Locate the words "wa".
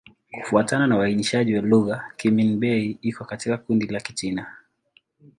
1.55-1.61